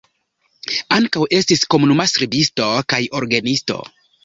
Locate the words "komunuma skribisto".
1.75-2.73